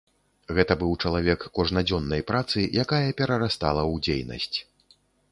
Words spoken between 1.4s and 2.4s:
кожнадзённай